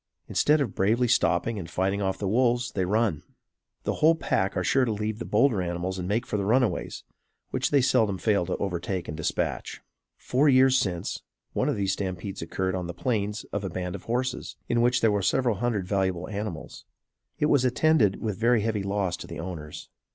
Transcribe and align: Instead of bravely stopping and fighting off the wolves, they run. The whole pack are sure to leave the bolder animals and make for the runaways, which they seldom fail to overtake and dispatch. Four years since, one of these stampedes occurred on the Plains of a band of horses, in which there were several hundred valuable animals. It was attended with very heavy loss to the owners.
Instead 0.27 0.59
of 0.61 0.73
bravely 0.73 1.07
stopping 1.07 1.59
and 1.59 1.69
fighting 1.69 2.01
off 2.01 2.17
the 2.17 2.27
wolves, 2.27 2.71
they 2.71 2.85
run. 2.85 3.21
The 3.83 3.93
whole 4.01 4.15
pack 4.15 4.57
are 4.57 4.63
sure 4.63 4.83
to 4.83 4.91
leave 4.91 5.19
the 5.19 5.25
bolder 5.25 5.61
animals 5.61 5.99
and 5.99 6.07
make 6.07 6.25
for 6.25 6.37
the 6.37 6.43
runaways, 6.43 7.03
which 7.51 7.69
they 7.69 7.81
seldom 7.83 8.17
fail 8.17 8.47
to 8.47 8.57
overtake 8.57 9.07
and 9.07 9.15
dispatch. 9.15 9.79
Four 10.17 10.49
years 10.49 10.75
since, 10.75 11.21
one 11.53 11.69
of 11.69 11.75
these 11.75 11.93
stampedes 11.93 12.41
occurred 12.41 12.73
on 12.73 12.87
the 12.87 12.95
Plains 12.95 13.43
of 13.53 13.63
a 13.63 13.69
band 13.69 13.93
of 13.93 14.05
horses, 14.05 14.55
in 14.67 14.81
which 14.81 15.01
there 15.01 15.11
were 15.11 15.21
several 15.21 15.57
hundred 15.57 15.87
valuable 15.87 16.27
animals. 16.29 16.83
It 17.37 17.45
was 17.45 17.63
attended 17.63 18.19
with 18.19 18.39
very 18.39 18.61
heavy 18.61 18.81
loss 18.81 19.15
to 19.17 19.27
the 19.27 19.39
owners. 19.39 19.87